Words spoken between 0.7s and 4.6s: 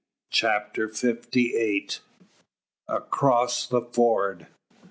FIFTY EIGHT. ACROSS THE FORD.